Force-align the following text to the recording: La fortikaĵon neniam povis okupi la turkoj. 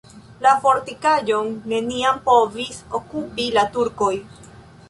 La 0.45 0.53
fortikaĵon 0.63 1.51
neniam 1.73 2.19
povis 2.31 2.83
okupi 3.01 3.47
la 3.59 3.69
turkoj. 3.77 4.13